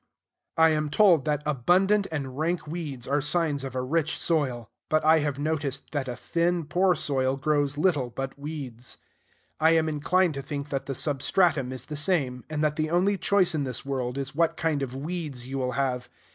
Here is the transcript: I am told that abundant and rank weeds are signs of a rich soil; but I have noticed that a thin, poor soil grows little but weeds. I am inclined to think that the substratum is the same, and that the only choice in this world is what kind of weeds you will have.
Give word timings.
I 0.57 0.69
am 0.69 0.89
told 0.89 1.25
that 1.25 1.43
abundant 1.45 2.07
and 2.11 2.35
rank 2.35 2.65
weeds 2.65 3.07
are 3.07 3.21
signs 3.21 3.63
of 3.63 3.75
a 3.75 3.83
rich 3.83 4.17
soil; 4.17 4.71
but 4.89 5.05
I 5.05 5.19
have 5.19 5.37
noticed 5.37 5.91
that 5.91 6.07
a 6.07 6.15
thin, 6.15 6.65
poor 6.65 6.95
soil 6.95 7.37
grows 7.37 7.77
little 7.77 8.09
but 8.09 8.35
weeds. 8.35 8.97
I 9.59 9.75
am 9.75 9.87
inclined 9.87 10.33
to 10.33 10.41
think 10.41 10.69
that 10.69 10.87
the 10.87 10.95
substratum 10.95 11.71
is 11.71 11.85
the 11.85 11.95
same, 11.97 12.43
and 12.49 12.63
that 12.63 12.77
the 12.77 12.89
only 12.89 13.15
choice 13.15 13.53
in 13.53 13.63
this 13.63 13.85
world 13.85 14.17
is 14.17 14.33
what 14.33 14.57
kind 14.57 14.81
of 14.81 14.95
weeds 14.95 15.45
you 15.45 15.59
will 15.59 15.73
have. 15.73 16.09